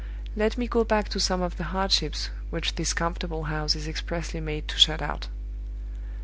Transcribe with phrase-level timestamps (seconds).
[0.35, 4.39] Let me go back to some of the hardships which this comfortable house is expressly
[4.39, 5.27] made to shut out.